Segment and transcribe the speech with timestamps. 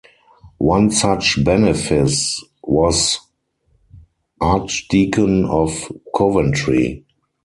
[0.57, 3.19] One such benefice was
[4.39, 7.05] Archdeacon of Coventry.